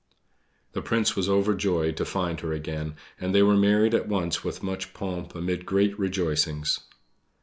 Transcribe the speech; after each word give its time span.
The 0.71 0.81
Prince 0.81 1.15
was 1.15 1.29
overjoyed 1.29 1.95
to 1.97 2.05
find 2.05 2.39
her 2.39 2.51
again; 2.53 2.95
and 3.19 3.35
they 3.35 3.43
were 3.43 3.55
married 3.55 3.93
at 3.93 4.07
once 4.07 4.43
with 4.43 4.63
much 4.63 4.95
pomp 4.95 5.35
amid 5.35 5.63
great 5.63 5.99
rejoicings. 5.99 6.79